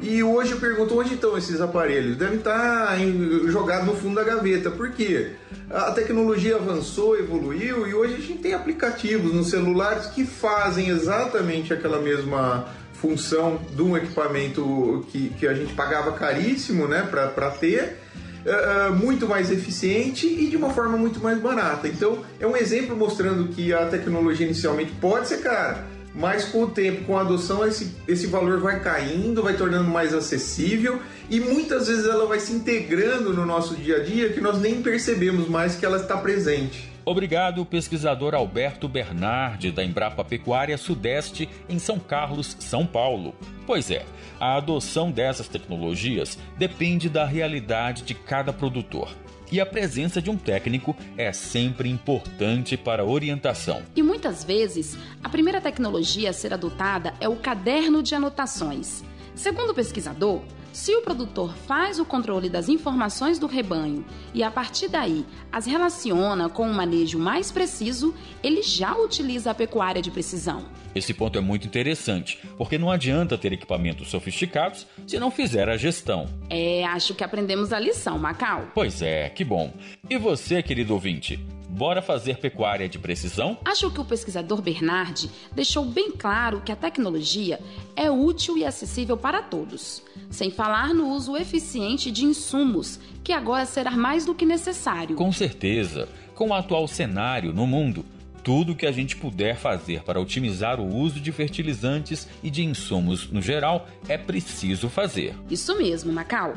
E 0.00 0.20
hoje 0.20 0.52
eu 0.52 0.58
pergunto 0.58 0.98
onde 0.98 1.14
estão 1.14 1.38
esses 1.38 1.60
aparelhos? 1.60 2.16
Devem 2.16 2.38
estar 2.38 2.98
jogados 3.46 3.86
no 3.86 3.94
fundo 3.94 4.16
da 4.16 4.24
gaveta. 4.24 4.68
Por 4.68 4.90
quê? 4.90 5.30
A 5.70 5.92
tecnologia 5.92 6.56
avançou, 6.56 7.16
evoluiu 7.16 7.86
e 7.86 7.94
hoje 7.94 8.14
a 8.14 8.18
gente 8.18 8.38
tem 8.38 8.52
aplicativos 8.52 9.32
nos 9.32 9.50
celulares 9.50 10.06
que 10.06 10.24
fazem 10.26 10.88
exatamente 10.88 11.72
aquela 11.72 12.00
mesma 12.00 12.66
função 12.94 13.60
de 13.74 13.82
um 13.82 13.96
equipamento 13.96 15.06
que, 15.10 15.30
que 15.30 15.46
a 15.46 15.54
gente 15.54 15.72
pagava 15.74 16.12
caríssimo 16.12 16.88
né, 16.88 17.06
para 17.08 17.50
ter. 17.50 17.98
Uh, 18.44 18.92
muito 18.92 19.28
mais 19.28 19.52
eficiente 19.52 20.26
e 20.26 20.48
de 20.48 20.56
uma 20.56 20.70
forma 20.70 20.96
muito 20.96 21.20
mais 21.20 21.38
barata. 21.38 21.86
Então, 21.86 22.18
é 22.40 22.46
um 22.46 22.56
exemplo 22.56 22.96
mostrando 22.96 23.48
que 23.48 23.72
a 23.72 23.86
tecnologia 23.86 24.44
inicialmente 24.44 24.90
pode 25.00 25.28
ser 25.28 25.38
cara, 25.38 25.84
mas 26.14 26.44
com 26.46 26.64
o 26.64 26.66
tempo, 26.66 27.04
com 27.04 27.16
a 27.16 27.20
adoção, 27.20 27.64
esse, 27.66 27.94
esse 28.06 28.26
valor 28.26 28.58
vai 28.58 28.80
caindo, 28.80 29.42
vai 29.42 29.54
tornando 29.54 29.88
mais 29.88 30.12
acessível 30.12 31.00
e 31.32 31.40
muitas 31.40 31.88
vezes 31.88 32.04
ela 32.04 32.26
vai 32.26 32.38
se 32.38 32.52
integrando 32.52 33.32
no 33.32 33.46
nosso 33.46 33.74
dia 33.74 33.96
a 33.96 34.04
dia 34.04 34.30
que 34.34 34.40
nós 34.40 34.60
nem 34.60 34.82
percebemos 34.82 35.48
mais 35.48 35.74
que 35.74 35.86
ela 35.86 35.96
está 35.96 36.18
presente. 36.18 36.92
Obrigado, 37.06 37.64
pesquisador 37.64 38.34
Alberto 38.34 38.86
Bernardi, 38.86 39.72
da 39.72 39.82
Embrapa 39.82 40.22
Pecuária 40.22 40.76
Sudeste, 40.76 41.48
em 41.70 41.78
São 41.78 41.98
Carlos, 41.98 42.54
São 42.60 42.86
Paulo. 42.86 43.34
Pois 43.66 43.90
é, 43.90 44.04
a 44.38 44.56
adoção 44.58 45.10
dessas 45.10 45.48
tecnologias 45.48 46.38
depende 46.58 47.08
da 47.08 47.24
realidade 47.24 48.02
de 48.02 48.12
cada 48.12 48.52
produtor 48.52 49.08
e 49.50 49.58
a 49.58 49.64
presença 49.66 50.20
de 50.20 50.30
um 50.30 50.36
técnico 50.36 50.94
é 51.16 51.32
sempre 51.32 51.88
importante 51.88 52.76
para 52.76 53.02
a 53.02 53.06
orientação. 53.06 53.82
E 53.96 54.02
muitas 54.02 54.44
vezes, 54.44 54.98
a 55.24 55.30
primeira 55.30 55.62
tecnologia 55.62 56.28
a 56.28 56.32
ser 56.32 56.52
adotada 56.52 57.14
é 57.20 57.28
o 57.28 57.36
caderno 57.36 58.02
de 58.02 58.14
anotações. 58.14 59.02
Segundo 59.34 59.70
o 59.70 59.74
pesquisador, 59.74 60.42
se 60.72 60.94
o 60.94 61.02
produtor 61.02 61.54
faz 61.66 61.98
o 61.98 62.04
controle 62.04 62.48
das 62.48 62.68
informações 62.68 63.38
do 63.38 63.46
rebanho 63.46 64.04
e 64.32 64.42
a 64.42 64.50
partir 64.50 64.88
daí 64.88 65.24
as 65.50 65.66
relaciona 65.66 66.48
com 66.48 66.66
um 66.66 66.72
manejo 66.72 67.18
mais 67.18 67.52
preciso, 67.52 68.14
ele 68.42 68.62
já 68.62 68.96
utiliza 68.96 69.50
a 69.50 69.54
pecuária 69.54 70.00
de 70.00 70.10
precisão. 70.10 70.64
Esse 70.94 71.14
ponto 71.14 71.38
é 71.38 71.40
muito 71.40 71.66
interessante, 71.66 72.38
porque 72.56 72.76
não 72.76 72.90
adianta 72.90 73.38
ter 73.38 73.52
equipamentos 73.52 74.10
sofisticados 74.10 74.86
se 75.06 75.18
não 75.18 75.30
fizer 75.30 75.68
a 75.68 75.76
gestão. 75.76 76.26
É, 76.50 76.84
acho 76.84 77.14
que 77.14 77.24
aprendemos 77.24 77.72
a 77.72 77.78
lição, 77.78 78.18
Macau. 78.18 78.68
Pois 78.74 79.00
é, 79.00 79.28
que 79.30 79.44
bom. 79.44 79.72
E 80.08 80.18
você, 80.18 80.62
querido 80.62 80.92
ouvinte? 80.92 81.38
Bora 81.74 82.02
fazer 82.02 82.36
pecuária 82.36 82.86
de 82.86 82.98
precisão? 82.98 83.56
Acho 83.64 83.90
que 83.90 83.98
o 83.98 84.04
pesquisador 84.04 84.60
Bernardi 84.60 85.30
deixou 85.52 85.86
bem 85.86 86.10
claro 86.10 86.60
que 86.60 86.70
a 86.70 86.76
tecnologia 86.76 87.58
é 87.96 88.10
útil 88.10 88.58
e 88.58 88.64
acessível 88.64 89.16
para 89.16 89.40
todos, 89.40 90.02
sem 90.28 90.50
falar 90.50 90.92
no 90.92 91.08
uso 91.08 91.34
eficiente 91.34 92.10
de 92.10 92.26
insumos, 92.26 93.00
que 93.24 93.32
agora 93.32 93.64
será 93.64 93.92
mais 93.92 94.26
do 94.26 94.34
que 94.34 94.44
necessário. 94.44 95.16
Com 95.16 95.32
certeza. 95.32 96.10
Com 96.34 96.50
o 96.50 96.54
atual 96.54 96.86
cenário 96.86 97.54
no 97.54 97.66
mundo, 97.66 98.04
tudo 98.42 98.74
que 98.74 98.86
a 98.86 98.92
gente 98.92 99.16
puder 99.16 99.56
fazer 99.56 100.02
para 100.02 100.20
otimizar 100.20 100.80
o 100.80 100.94
uso 100.94 101.20
de 101.20 101.30
fertilizantes 101.32 102.28
e 102.42 102.50
de 102.50 102.64
insumos 102.64 103.30
no 103.30 103.40
geral 103.40 103.88
é 104.08 104.18
preciso 104.18 104.88
fazer. 104.88 105.34
Isso 105.50 105.76
mesmo, 105.76 106.12
Macau. 106.12 106.54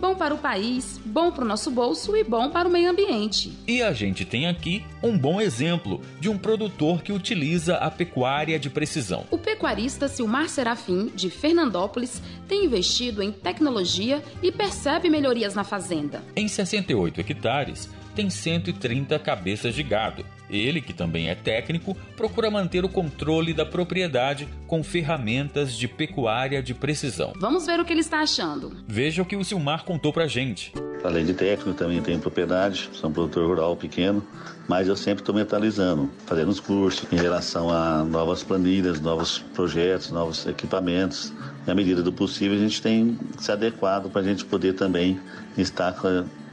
Bom 0.00 0.14
para 0.14 0.32
o 0.32 0.38
país, 0.38 1.00
bom 1.04 1.32
para 1.32 1.44
o 1.44 1.48
nosso 1.48 1.72
bolso 1.72 2.16
e 2.16 2.22
bom 2.22 2.50
para 2.50 2.68
o 2.68 2.70
meio 2.70 2.88
ambiente. 2.88 3.52
E 3.66 3.82
a 3.82 3.92
gente 3.92 4.24
tem 4.24 4.46
aqui 4.46 4.84
um 5.02 5.18
bom 5.18 5.40
exemplo 5.40 6.00
de 6.20 6.28
um 6.28 6.38
produtor 6.38 7.02
que 7.02 7.12
utiliza 7.12 7.74
a 7.76 7.90
pecuária 7.90 8.60
de 8.60 8.70
precisão. 8.70 9.26
O 9.28 9.36
pecuarista 9.36 10.06
Silmar 10.06 10.48
Serafim, 10.48 11.10
de 11.16 11.30
Fernandópolis, 11.30 12.22
tem 12.46 12.64
investido 12.64 13.22
em 13.22 13.32
tecnologia 13.32 14.22
e 14.40 14.52
percebe 14.52 15.10
melhorias 15.10 15.54
na 15.56 15.64
fazenda. 15.64 16.22
Em 16.36 16.46
68 16.46 17.20
hectares, 17.20 17.90
tem 18.14 18.30
130 18.30 19.18
cabeças 19.18 19.74
de 19.74 19.82
gado. 19.82 20.24
Ele, 20.50 20.80
que 20.80 20.92
também 20.92 21.28
é 21.28 21.34
técnico, 21.34 21.96
procura 22.16 22.50
manter 22.50 22.84
o 22.84 22.88
controle 22.88 23.52
da 23.52 23.66
propriedade 23.66 24.48
com 24.66 24.82
ferramentas 24.82 25.74
de 25.74 25.86
pecuária 25.86 26.62
de 26.62 26.74
precisão. 26.74 27.32
Vamos 27.36 27.66
ver 27.66 27.80
o 27.80 27.84
que 27.84 27.92
ele 27.92 28.00
está 28.00 28.20
achando. 28.20 28.76
Veja 28.86 29.22
o 29.22 29.24
que 29.24 29.36
o 29.36 29.44
Silmar 29.44 29.84
contou 29.84 30.12
pra 30.12 30.26
gente. 30.26 30.72
Além 31.04 31.24
de 31.24 31.34
técnico, 31.34 31.78
também 31.78 32.02
tenho 32.02 32.18
propriedade, 32.18 32.90
sou 32.92 33.08
um 33.08 33.12
produtor 33.12 33.46
rural 33.46 33.76
pequeno, 33.76 34.24
mas 34.66 34.88
eu 34.88 34.96
sempre 34.96 35.22
estou 35.22 35.34
mentalizando, 35.34 36.10
fazendo 36.26 36.48
os 36.48 36.60
cursos 36.60 37.06
em 37.12 37.16
relação 37.16 37.70
a 37.70 38.04
novas 38.04 38.42
planilhas, 38.42 39.00
novos 39.00 39.38
projetos, 39.54 40.10
novos 40.10 40.44
equipamentos. 40.46 41.32
Na 41.66 41.74
medida 41.74 42.02
do 42.02 42.12
possível, 42.12 42.56
a 42.56 42.60
gente 42.60 42.82
tem 42.82 43.18
se 43.38 43.52
adequado 43.52 44.10
para 44.10 44.22
a 44.22 44.24
gente 44.24 44.44
poder 44.44 44.72
também 44.74 45.20
estar 45.56 45.94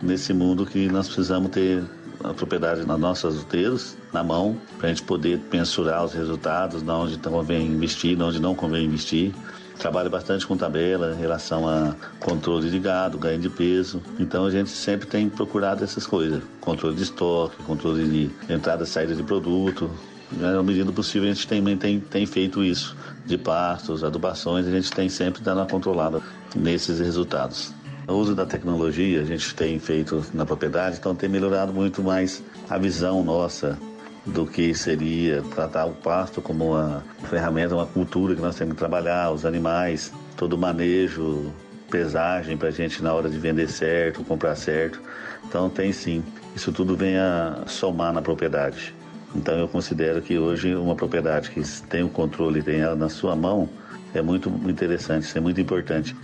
nesse 0.01 0.33
mundo 0.33 0.65
que 0.65 0.87
nós 0.89 1.07
precisamos 1.07 1.49
ter 1.49 1.83
a 2.29 2.33
propriedade 2.33 2.85
nas 2.85 2.99
nossas 2.99 3.41
uteiros, 3.41 3.97
na 4.11 4.23
mão, 4.23 4.57
para 4.77 4.87
a 4.87 4.89
gente 4.89 5.03
poder 5.03 5.39
mensurar 5.51 6.03
os 6.03 6.13
resultados, 6.13 6.81
de 6.81 6.89
onde 6.89 7.17
convém 7.17 7.67
investir, 7.67 8.15
de 8.15 8.23
onde 8.23 8.39
não 8.39 8.55
convém 8.55 8.85
investir. 8.85 9.33
Trabalho 9.79 10.09
bastante 10.09 10.47
com 10.47 10.55
tabela 10.55 11.13
em 11.13 11.19
relação 11.19 11.67
a 11.67 11.95
controle 12.19 12.69
de 12.69 12.79
gado, 12.79 13.17
ganho 13.17 13.39
de 13.39 13.49
peso. 13.49 14.01
Então 14.19 14.45
a 14.45 14.51
gente 14.51 14.69
sempre 14.69 15.05
tem 15.05 15.29
procurado 15.29 15.83
essas 15.83 16.07
coisas: 16.07 16.41
controle 16.61 16.95
de 16.95 17.03
estoque, 17.03 17.61
controle 17.63 18.07
de 18.07 18.53
entrada 18.53 18.83
e 18.83 18.87
saída 18.87 19.13
de 19.13 19.23
produto. 19.23 19.91
Na 20.31 20.63
medida 20.63 20.85
do 20.85 20.93
possível, 20.93 21.29
a 21.29 21.33
gente 21.33 21.47
tem, 21.47 21.77
tem, 21.77 21.99
tem 21.99 22.25
feito 22.25 22.63
isso. 22.63 22.95
De 23.25 23.37
pastos, 23.37 24.03
adubações, 24.03 24.67
a 24.67 24.71
gente 24.71 24.91
tem 24.91 25.09
sempre 25.09 25.41
dado 25.41 25.57
uma 25.57 25.65
controlada 25.65 26.21
nesses 26.55 26.99
resultados. 26.99 27.73
O 28.07 28.13
uso 28.13 28.35
da 28.35 28.45
tecnologia 28.45 29.21
a 29.21 29.23
gente 29.23 29.55
tem 29.55 29.79
feito 29.79 30.23
na 30.31 30.45
propriedade, 30.45 30.97
então 30.99 31.15
tem 31.15 31.27
melhorado 31.27 31.73
muito 31.73 32.03
mais 32.03 32.43
a 32.69 32.77
visão 32.77 33.23
nossa 33.23 33.79
do 34.23 34.45
que 34.45 34.75
seria 34.75 35.41
tratar 35.53 35.85
o 35.85 35.93
pasto 35.93 36.39
como 36.39 36.73
uma 36.73 37.03
ferramenta, 37.23 37.73
uma 37.73 37.87
cultura 37.87 38.35
que 38.35 38.41
nós 38.41 38.55
temos 38.55 38.73
que 38.73 38.79
trabalhar, 38.79 39.31
os 39.31 39.43
animais, 39.43 40.13
todo 40.37 40.53
o 40.53 40.57
manejo, 40.57 41.51
pesagem 41.89 42.55
para 42.55 42.67
a 42.67 42.71
gente 42.71 43.01
na 43.01 43.11
hora 43.11 43.27
de 43.27 43.39
vender 43.39 43.67
certo, 43.69 44.23
comprar 44.23 44.55
certo. 44.55 45.01
Então 45.47 45.67
tem 45.67 45.91
sim, 45.91 46.23
isso 46.55 46.71
tudo 46.71 46.95
vem 46.95 47.17
a 47.17 47.63
somar 47.65 48.13
na 48.13 48.21
propriedade. 48.21 48.93
Então 49.35 49.57
eu 49.57 49.67
considero 49.67 50.21
que 50.21 50.37
hoje 50.37 50.75
uma 50.75 50.95
propriedade 50.95 51.49
que 51.49 51.61
tem 51.89 52.03
o 52.03 52.09
controle, 52.09 52.61
tem 52.61 52.81
ela 52.81 52.95
na 52.95 53.09
sua 53.09 53.35
mão, 53.35 53.67
é 54.13 54.21
muito 54.21 54.49
interessante, 54.69 55.35
é 55.35 55.41
muito 55.41 55.59
importante. 55.59 56.15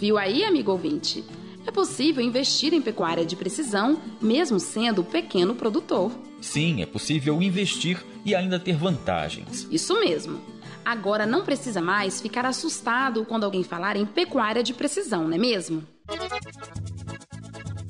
Viu 0.00 0.16
aí, 0.16 0.44
amigo 0.44 0.72
ouvinte? 0.72 1.22
É 1.66 1.70
possível 1.70 2.24
investir 2.24 2.72
em 2.72 2.80
pecuária 2.80 3.22
de 3.22 3.36
precisão, 3.36 4.00
mesmo 4.18 4.58
sendo 4.58 5.04
pequeno 5.04 5.54
produtor. 5.54 6.10
Sim, 6.40 6.80
é 6.80 6.86
possível 6.86 7.42
investir 7.42 8.02
e 8.24 8.34
ainda 8.34 8.58
ter 8.58 8.74
vantagens. 8.76 9.68
Isso 9.70 10.00
mesmo. 10.00 10.40
Agora 10.82 11.26
não 11.26 11.44
precisa 11.44 11.82
mais 11.82 12.18
ficar 12.18 12.46
assustado 12.46 13.26
quando 13.26 13.44
alguém 13.44 13.62
falar 13.62 13.94
em 13.94 14.06
pecuária 14.06 14.62
de 14.62 14.72
precisão, 14.72 15.28
não 15.28 15.34
é 15.34 15.38
mesmo? 15.38 15.84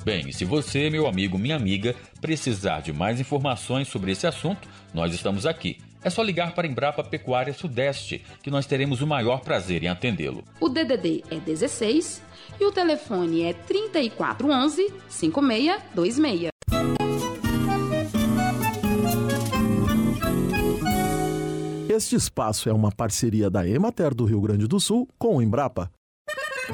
Bem, 0.03 0.29
e 0.29 0.33
se 0.33 0.45
você, 0.45 0.91
meu 0.91 1.07
amigo, 1.07 1.39
minha 1.39 1.55
amiga, 1.55 1.95
precisar 2.21 2.81
de 2.81 2.93
mais 2.93 3.21
informações 3.21 3.87
sobre 3.87 4.11
esse 4.11 4.27
assunto, 4.27 4.69
nós 4.93 5.15
estamos 5.15 5.47
aqui 5.47 5.79
é 6.03 6.11
só 6.11 6.23
ligar 6.23 6.55
para 6.55 6.67
a 6.67 6.71
Embrapa 6.71 7.05
Pecuária 7.05 7.53
Sudeste, 7.53 8.25
que 8.43 8.51
nós 8.51 8.67
teremos 8.67 9.03
o 9.03 9.07
maior 9.07 9.41
prazer 9.41 9.83
em 9.83 9.89
atendê-lo. 9.89 10.45
O 10.61 10.69
DDD 10.69 11.25
é 11.31 11.37
16 11.37 12.23
e 12.59 12.65
o 12.65 12.73
telefone 12.73 13.43
é 13.43 13.53
3411 13.53 14.93
5626. 15.09 16.51
Este 21.89 22.17
espaço 22.17 22.69
é 22.69 22.73
uma 22.73 22.91
parceria 22.91 23.51
da 23.51 23.67
Emater 23.69 24.15
do 24.15 24.25
Rio 24.25 24.41
Grande 24.41 24.67
do 24.67 24.81
Sul 24.81 25.09
com 25.19 25.37
o 25.37 25.43
Embrapa. 25.43 25.91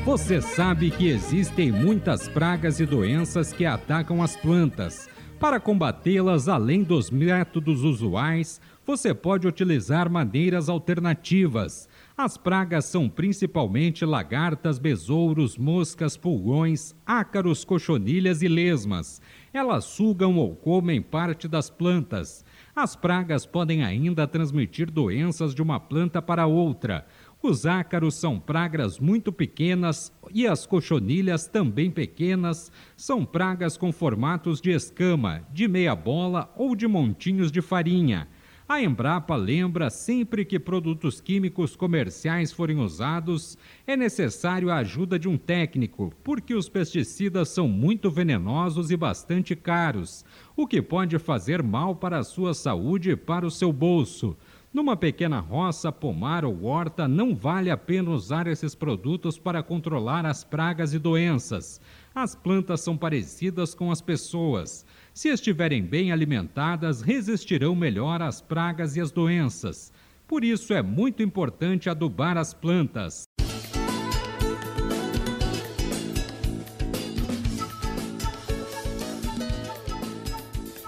Você 0.04 0.40
sabe 0.40 0.90
que 0.90 1.09
existem 1.09 1.73
muitas 1.73 2.28
pragas 2.28 2.78
e 2.78 2.87
doenças 2.87 3.52
que 3.52 3.64
atacam 3.64 4.23
as 4.23 4.37
plantas. 4.37 5.09
Para 5.40 5.59
combatê-las, 5.59 6.49
além 6.49 6.83
dos 6.83 7.11
métodos 7.11 7.83
usuais, 7.83 8.61
você 8.87 9.12
pode 9.12 9.49
utilizar 9.49 10.09
maneiras 10.09 10.69
alternativas. 10.69 11.88
As 12.16 12.37
pragas 12.37 12.85
são 12.85 13.09
principalmente 13.09 14.05
lagartas, 14.05 14.78
besouros, 14.78 15.59
moscas, 15.59 16.16
pulgões, 16.16 16.95
ácaros, 17.05 17.64
cochonilhas 17.64 18.43
e 18.43 18.49
lesmas. 18.49 19.21
Elas 19.52 19.85
sugam 19.87 20.37
ou 20.37 20.55
comem 20.55 21.02
parte 21.02 21.49
das 21.49 21.69
plantas. 21.69 22.45
As 22.76 22.95
pragas 22.95 23.45
podem 23.45 23.83
ainda 23.83 24.25
transmitir 24.25 24.88
doenças 24.88 25.52
de 25.52 25.61
uma 25.61 25.81
planta 25.81 26.23
para 26.23 26.47
outra. 26.47 27.05
Os 27.43 27.66
ácaros 27.66 28.14
são 28.14 28.38
pragas 28.38 29.00
muito 29.00 29.33
pequenas 29.33 30.12
e 30.33 30.47
as 30.47 30.64
cochonilhas, 30.64 31.47
também 31.49 31.90
pequenas, 31.90 32.71
são 32.97 33.25
pragas 33.25 33.76
com 33.76 33.93
formatos 33.93 34.61
de 34.61 34.71
escama, 34.71 35.45
de 35.52 35.66
meia 35.66 35.95
bola 35.95 36.52
ou 36.57 36.76
de 36.76 36.87
montinhos 36.87 37.50
de 37.50 37.61
farinha. 37.61 38.28
A 38.69 38.83
Embrapa 38.83 39.37
lembra 39.37 39.89
sempre 39.91 40.45
que 40.45 40.59
produtos 40.59 41.21
químicos 41.21 41.77
comerciais 41.77 42.51
forem 42.51 42.79
usados, 42.79 43.57
é 43.87 43.97
necessário 43.97 44.71
a 44.71 44.79
ajuda 44.79 45.21
de 45.21 45.29
um 45.29 45.39
técnico, 45.39 46.13
porque 46.25 46.53
os 46.53 46.69
pesticidas 46.69 47.49
são 47.49 47.69
muito 47.69 48.11
venenosos 48.11 48.91
e 48.91 48.97
bastante 48.97 49.55
caros, 49.55 50.25
o 50.57 50.67
que 50.67 50.83
pode 50.83 51.17
fazer 51.17 51.63
mal 51.63 51.95
para 51.95 52.19
a 52.19 52.25
sua 52.25 52.55
saúde 52.55 53.11
e 53.11 53.17
para 53.17 53.47
o 53.47 53.53
seu 53.53 53.73
bolso. 53.73 54.37
Numa 54.75 54.97
pequena 54.97 55.39
roça, 55.39 55.93
pomar 55.93 56.45
ou 56.45 56.65
horta, 56.65 57.07
não 57.07 57.37
vale 57.37 57.71
a 57.71 57.77
pena 57.77 58.11
usar 58.11 58.49
esses 58.49 58.75
produtos 58.75 59.39
para 59.39 59.63
controlar 59.63 60.27
as 60.27 60.43
pragas 60.43 60.93
e 60.93 60.99
doenças. 60.99 61.81
As 62.15 62.35
plantas 62.35 62.81
são 62.81 62.97
parecidas 62.97 63.75
com 63.75 63.91
as 63.91 64.03
pessoas. 64.03 64.85
Se 65.17 65.31
estiverem 65.31 65.83
bem 65.83 66.13
alimentadas, 66.13 67.01
resistirão 67.01 67.75
melhor 67.75 68.21
às 68.21 68.43
pragas 68.43 68.97
e 68.97 69.01
às 69.01 69.11
doenças. 69.11 69.91
Por 70.29 70.45
isso 70.45 70.75
é 70.75 70.83
muito 70.83 71.23
importante 71.23 71.89
adubar 71.89 72.37
as 72.37 72.53
plantas. 72.53 73.25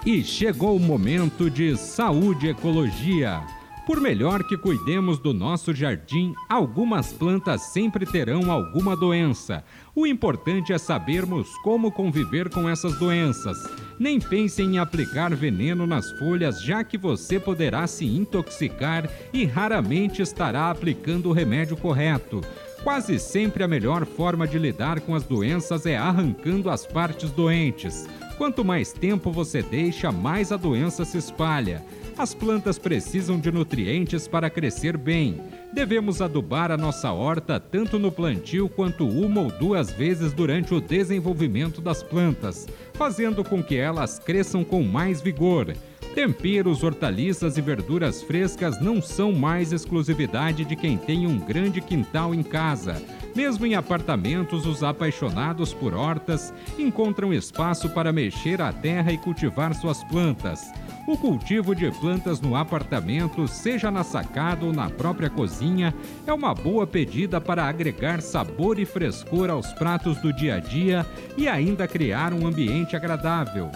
E 0.05 0.21
chegou 0.23 0.75
o 0.75 0.79
momento 0.79 1.49
de 1.49 1.75
saúde 1.75 2.45
e 2.45 2.49
ecologia. 2.51 3.41
Por 3.87 3.99
melhor 3.99 4.43
que 4.43 4.55
cuidemos 4.55 5.17
do 5.17 5.33
nosso 5.33 5.73
jardim, 5.73 6.35
algumas 6.47 7.11
plantas 7.11 7.63
sempre 7.73 8.05
terão 8.05 8.51
alguma 8.51 8.95
doença. 8.95 9.63
O 9.95 10.05
importante 10.05 10.71
é 10.71 10.77
sabermos 10.77 11.49
como 11.63 11.91
conviver 11.91 12.51
com 12.51 12.69
essas 12.69 12.99
doenças. 12.99 13.57
Nem 13.99 14.17
pense 14.17 14.61
em 14.61 14.79
aplicar 14.79 15.35
veneno 15.35 15.85
nas 15.85 16.09
folhas, 16.11 16.63
já 16.63 16.85
que 16.85 16.97
você 16.97 17.37
poderá 17.37 17.85
se 17.85 18.05
intoxicar 18.05 19.09
e 19.33 19.43
raramente 19.43 20.21
estará 20.21 20.71
aplicando 20.71 21.29
o 21.29 21.33
remédio 21.33 21.75
correto. 21.75 22.39
Quase 22.81 23.19
sempre 23.19 23.61
a 23.61 23.67
melhor 23.67 24.05
forma 24.05 24.47
de 24.47 24.57
lidar 24.57 25.01
com 25.01 25.13
as 25.13 25.23
doenças 25.23 25.85
é 25.85 25.97
arrancando 25.97 26.69
as 26.69 26.85
partes 26.85 27.29
doentes. 27.29 28.07
Quanto 28.37 28.63
mais 28.63 28.93
tempo 28.93 29.33
você 29.33 29.61
deixa, 29.61 30.13
mais 30.13 30.53
a 30.53 30.55
doença 30.55 31.03
se 31.03 31.17
espalha. 31.17 31.83
As 32.19 32.33
plantas 32.33 32.77
precisam 32.77 33.39
de 33.39 33.49
nutrientes 33.49 34.27
para 34.27 34.49
crescer 34.49 34.97
bem. 34.97 35.41
Devemos 35.71 36.21
adubar 36.21 36.69
a 36.69 36.75
nossa 36.75 37.13
horta 37.13 37.61
tanto 37.61 37.97
no 37.97 38.11
plantio 38.11 38.67
quanto 38.67 39.07
uma 39.07 39.39
ou 39.39 39.49
duas 39.49 39.89
vezes 39.89 40.33
durante 40.33 40.73
o 40.73 40.81
desenvolvimento 40.81 41.79
das 41.79 42.03
plantas, 42.03 42.67
fazendo 42.93 43.41
com 43.41 43.63
que 43.63 43.77
elas 43.77 44.19
cresçam 44.19 44.65
com 44.65 44.83
mais 44.83 45.21
vigor. 45.21 45.73
Temperos, 46.13 46.83
hortaliças 46.83 47.57
e 47.57 47.61
verduras 47.61 48.21
frescas 48.21 48.81
não 48.81 49.01
são 49.01 49.31
mais 49.31 49.71
exclusividade 49.71 50.65
de 50.65 50.75
quem 50.75 50.97
tem 50.97 51.25
um 51.25 51.39
grande 51.39 51.79
quintal 51.79 52.35
em 52.35 52.43
casa. 52.43 53.01
Mesmo 53.33 53.65
em 53.65 53.75
apartamentos, 53.75 54.65
os 54.65 54.83
apaixonados 54.83 55.73
por 55.73 55.93
hortas 55.93 56.53
encontram 56.77 57.33
espaço 57.33 57.87
para 57.91 58.11
mexer 58.11 58.61
a 58.61 58.73
terra 58.73 59.13
e 59.13 59.17
cultivar 59.17 59.73
suas 59.73 60.03
plantas. 60.03 60.69
O 61.09 61.17
cultivo 61.17 61.73
de 61.73 61.89
plantas 61.89 62.39
no 62.39 62.55
apartamento, 62.55 63.47
seja 63.47 63.89
na 63.89 64.03
sacada 64.03 64.63
ou 64.63 64.71
na 64.71 64.91
própria 64.91 65.27
cozinha, 65.27 65.91
é 66.27 66.31
uma 66.31 66.53
boa 66.53 66.85
pedida 66.85 67.41
para 67.41 67.67
agregar 67.67 68.21
sabor 68.21 68.77
e 68.77 68.85
frescor 68.85 69.49
aos 69.49 69.73
pratos 69.73 70.21
do 70.21 70.31
dia 70.31 70.57
a 70.57 70.59
dia 70.59 71.03
e 71.35 71.47
ainda 71.47 71.87
criar 71.87 72.31
um 72.31 72.45
ambiente 72.45 72.95
agradável. 72.95 73.71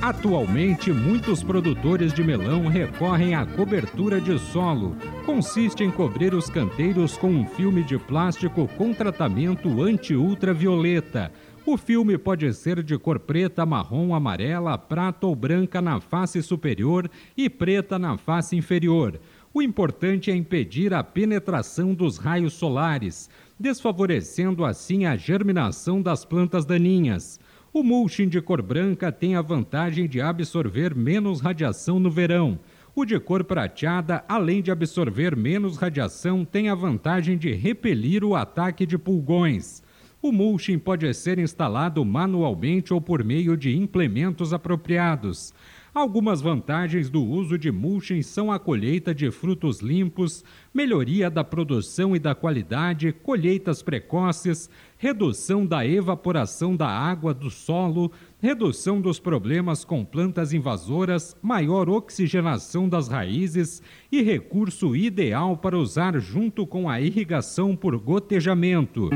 Atualmente, 0.03 0.91
muitos 0.91 1.43
produtores 1.43 2.15
de 2.15 2.25
melão 2.25 2.69
recorrem 2.69 3.35
à 3.35 3.45
cobertura 3.45 4.19
de 4.19 4.39
solo. 4.39 4.97
Consiste 5.27 5.85
em 5.85 5.91
cobrir 5.91 6.33
os 6.33 6.49
canteiros 6.49 7.19
com 7.19 7.29
um 7.29 7.47
filme 7.47 7.85
de 7.85 7.99
plástico 7.99 8.67
com 8.79 8.95
tratamento 8.95 9.83
anti-ultravioleta. 9.83 11.31
O 11.67 11.77
filme 11.77 12.17
pode 12.17 12.53
ser 12.55 12.83
de 12.83 12.97
cor 12.97 13.19
preta, 13.19 13.67
marrom, 13.67 14.15
amarela, 14.15 14.79
prata 14.79 15.27
ou 15.27 15.37
branca 15.37 15.83
na 15.83 16.01
face 16.01 16.43
superior 16.43 17.09
e 17.37 17.51
preta 17.51 17.99
na 17.99 18.17
face 18.17 18.57
inferior. 18.57 19.21
O 19.53 19.61
importante 19.61 20.31
é 20.31 20.35
impedir 20.35 20.95
a 20.95 21.05
penetração 21.05 21.95
dos 21.95 22.17
raios 22.17 22.55
solares. 22.55 23.29
desfavorecendo 23.59 24.65
assim 24.65 25.05
a 25.05 25.17
germinação 25.17 26.01
das 26.01 26.25
plantas 26.25 26.65
daninhas. 26.65 27.39
O 27.75 27.83
mulching 27.83 28.27
de 28.27 28.41
cor 28.41 28.63
branca 28.63 29.13
tem 29.13 29.37
a 29.37 29.43
vantagem 29.43 30.09
de 30.09 30.19
absorver 30.19 30.95
menos 30.95 31.43
radiação 31.43 32.01
no 32.01 32.11
verão. 32.11 32.59
O 32.95 33.05
de 33.05 33.21
cor 33.21 33.45
prateada, 33.45 34.25
além 34.27 34.63
de 34.63 34.71
absorver 34.71 35.37
menos 35.37 35.77
radiação, 35.77 36.43
tem 36.43 36.71
a 36.71 36.75
vantagem 36.75 37.37
de 37.37 37.53
repelir 37.53 38.25
o 38.25 38.35
ataque 38.35 38.87
de 38.87 38.97
pulgões. 38.97 39.83
O 40.23 40.31
mulching 40.31 40.79
pode 40.79 41.13
ser 41.15 41.39
instalado 41.39 42.05
manualmente 42.05 42.93
ou 42.93 43.01
por 43.01 43.25
meio 43.25 43.57
de 43.57 43.75
implementos 43.75 44.53
apropriados. 44.53 45.55
Algumas 45.93 46.41
vantagens 46.41 47.11
do 47.11 47.21
uso 47.21 47.59
de 47.59 47.73
mulching 47.73 48.23
são 48.23 48.53
a 48.53 48.61
colheita 48.61 49.13
de 49.13 49.29
frutos 49.33 49.81
limpos, 49.81 50.45
melhoria 50.73 51.29
da 51.29 51.43
produção 51.43 52.15
e 52.15 52.19
da 52.21 52.33
qualidade, 52.33 53.13
colheitas 53.13 53.83
precoces, 53.83 54.71
redução 54.97 55.67
da 55.67 55.85
evaporação 55.85 56.77
da 56.77 56.87
água 56.87 57.35
do 57.35 57.51
solo, 57.51 58.13
redução 58.41 59.01
dos 59.01 59.19
problemas 59.19 59.85
com 59.85 60.05
plantas 60.05 60.53
invasoras, 60.53 61.37
maior 61.43 61.89
oxigenação 61.89 62.89
das 62.89 63.09
raízes 63.09 63.83
e 64.13 64.23
recurso 64.23 64.95
ideal 64.95 65.57
para 65.57 65.77
usar 65.77 66.21
junto 66.21 66.65
com 66.69 66.89
a 66.89 67.01
irrigação 67.01 67.75
por 67.75 67.99
gotejamento. 67.99 69.11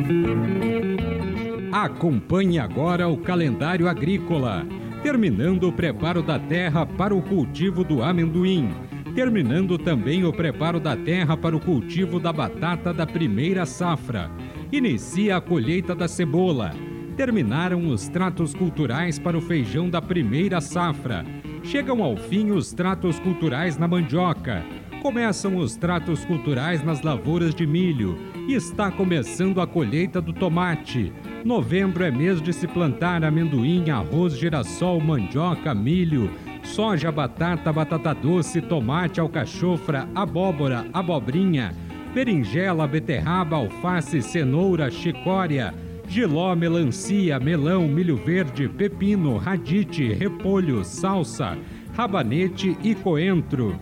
Acompanhe 1.70 2.58
agora 2.58 3.06
o 3.06 3.16
calendário 3.18 3.88
agrícola 3.88 4.66
terminando 5.04 5.64
o 5.64 5.72
preparo 5.72 6.22
da 6.22 6.38
terra 6.38 6.86
para 6.86 7.14
o 7.14 7.20
cultivo 7.20 7.84
do 7.84 8.02
amendoim, 8.02 8.70
terminando 9.14 9.76
também 9.76 10.24
o 10.24 10.32
preparo 10.32 10.80
da 10.80 10.96
terra 10.96 11.36
para 11.36 11.54
o 11.54 11.60
cultivo 11.60 12.18
da 12.18 12.32
batata 12.32 12.90
da 12.90 13.06
primeira 13.06 13.66
safra. 13.66 14.30
Inicia 14.72 15.36
a 15.36 15.42
colheita 15.42 15.94
da 15.94 16.08
cebola. 16.08 16.72
Terminaram 17.18 17.86
os 17.88 18.08
tratos 18.08 18.54
culturais 18.54 19.18
para 19.18 19.36
o 19.36 19.42
feijão 19.42 19.90
da 19.90 20.00
primeira 20.00 20.58
safra. 20.62 21.22
Chegam 21.62 22.02
ao 22.02 22.16
fim 22.16 22.50
os 22.50 22.72
tratos 22.72 23.20
culturais 23.20 23.76
na 23.76 23.86
mandioca. 23.86 24.64
Começam 25.02 25.58
os 25.58 25.76
tratos 25.76 26.24
culturais 26.24 26.82
nas 26.82 27.02
lavouras 27.02 27.54
de 27.54 27.66
milho 27.66 28.16
está 28.48 28.90
começando 28.90 29.60
a 29.60 29.66
colheita 29.66 30.20
do 30.20 30.32
tomate. 30.32 31.12
Novembro 31.44 32.02
é 32.02 32.10
mês 32.10 32.40
de 32.40 32.54
se 32.54 32.66
plantar 32.66 33.22
amendoim, 33.22 33.90
arroz, 33.90 34.34
girassol, 34.34 34.98
mandioca, 34.98 35.74
milho, 35.74 36.30
soja, 36.62 37.12
batata, 37.12 37.70
batata 37.70 38.14
doce, 38.14 38.62
tomate, 38.62 39.20
alcachofra, 39.20 40.08
abóbora, 40.14 40.86
abobrinha, 40.90 41.74
berinjela, 42.14 42.86
beterraba, 42.86 43.56
alface, 43.56 44.22
cenoura, 44.22 44.90
chicória, 44.90 45.74
giló, 46.08 46.56
melancia, 46.56 47.38
melão, 47.38 47.86
milho 47.86 48.16
verde, 48.16 48.66
pepino, 48.66 49.36
radite, 49.36 50.14
repolho, 50.14 50.82
salsa, 50.82 51.58
rabanete 51.94 52.74
e 52.82 52.94
coentro. 52.94 53.78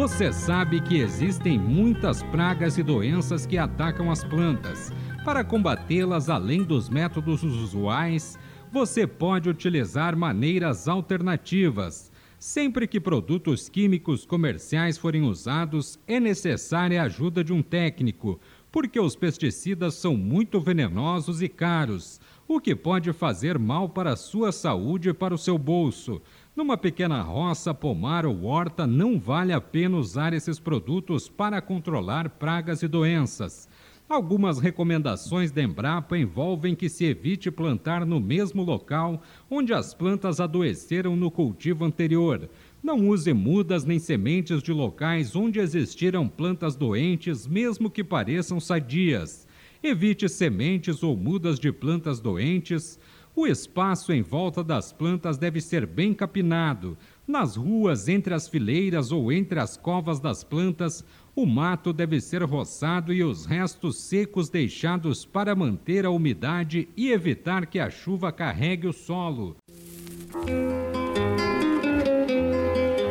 Você 0.00 0.32
sabe 0.32 0.80
que 0.80 0.96
existem 0.96 1.58
muitas 1.58 2.22
pragas 2.22 2.78
e 2.78 2.82
doenças 2.82 3.44
que 3.44 3.58
atacam 3.58 4.10
as 4.10 4.24
plantas. 4.24 4.90
Para 5.26 5.44
combatê-las, 5.44 6.30
além 6.30 6.62
dos 6.62 6.88
métodos 6.88 7.42
usuais, 7.42 8.38
você 8.72 9.06
pode 9.06 9.50
utilizar 9.50 10.16
maneiras 10.16 10.88
alternativas. 10.88 12.10
Sempre 12.38 12.88
que 12.88 12.98
produtos 12.98 13.68
químicos 13.68 14.24
comerciais 14.24 14.96
forem 14.96 15.20
usados, 15.20 15.98
é 16.06 16.18
necessária 16.18 17.02
a 17.02 17.04
ajuda 17.04 17.44
de 17.44 17.52
um 17.52 17.60
técnico, 17.60 18.40
porque 18.72 18.98
os 18.98 19.14
pesticidas 19.14 19.96
são 19.96 20.16
muito 20.16 20.58
venenosos 20.62 21.42
e 21.42 21.48
caros, 21.48 22.18
o 22.48 22.58
que 22.58 22.74
pode 22.74 23.12
fazer 23.12 23.58
mal 23.58 23.88
para 23.90 24.14
a 24.14 24.16
sua 24.16 24.50
saúde 24.50 25.10
e 25.10 25.14
para 25.14 25.34
o 25.34 25.38
seu 25.38 25.58
bolso. 25.58 26.22
Numa 26.54 26.76
pequena 26.76 27.22
roça, 27.22 27.72
pomar 27.72 28.26
ou 28.26 28.44
horta, 28.44 28.84
não 28.84 29.20
vale 29.20 29.52
a 29.52 29.60
pena 29.60 29.96
usar 29.96 30.32
esses 30.32 30.58
produtos 30.58 31.28
para 31.28 31.60
controlar 31.60 32.28
pragas 32.28 32.82
e 32.82 32.88
doenças. 32.88 33.68
Algumas 34.08 34.58
recomendações 34.58 35.52
da 35.52 35.62
Embrapa 35.62 36.18
envolvem 36.18 36.74
que 36.74 36.88
se 36.88 37.04
evite 37.04 37.48
plantar 37.48 38.04
no 38.04 38.18
mesmo 38.18 38.64
local 38.64 39.22
onde 39.48 39.72
as 39.72 39.94
plantas 39.94 40.40
adoeceram 40.40 41.14
no 41.14 41.30
cultivo 41.30 41.84
anterior. 41.84 42.50
Não 42.82 43.08
use 43.08 43.32
mudas 43.32 43.84
nem 43.84 44.00
sementes 44.00 44.60
de 44.60 44.72
locais 44.72 45.36
onde 45.36 45.60
existiram 45.60 46.26
plantas 46.26 46.74
doentes, 46.74 47.46
mesmo 47.46 47.88
que 47.88 48.02
pareçam 48.02 48.58
sadias. 48.58 49.46
Evite 49.80 50.28
sementes 50.28 51.04
ou 51.04 51.16
mudas 51.16 51.60
de 51.60 51.70
plantas 51.70 52.18
doentes. 52.18 52.98
O 53.34 53.46
espaço 53.46 54.12
em 54.12 54.22
volta 54.22 54.62
das 54.62 54.92
plantas 54.92 55.38
deve 55.38 55.60
ser 55.60 55.86
bem 55.86 56.12
capinado. 56.12 56.98
Nas 57.26 57.56
ruas, 57.56 58.08
entre 58.08 58.34
as 58.34 58.48
fileiras 58.48 59.12
ou 59.12 59.32
entre 59.32 59.60
as 59.60 59.76
covas 59.76 60.18
das 60.18 60.42
plantas, 60.42 61.04
o 61.34 61.46
mato 61.46 61.92
deve 61.92 62.20
ser 62.20 62.42
roçado 62.42 63.12
e 63.12 63.22
os 63.22 63.46
restos 63.46 63.98
secos 64.00 64.48
deixados 64.48 65.24
para 65.24 65.54
manter 65.54 66.04
a 66.04 66.10
umidade 66.10 66.88
e 66.96 67.12
evitar 67.12 67.66
que 67.66 67.78
a 67.78 67.88
chuva 67.88 68.32
carregue 68.32 68.88
o 68.88 68.92
solo. 68.92 69.56